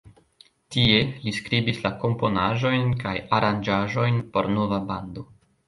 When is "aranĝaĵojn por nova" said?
3.41-4.85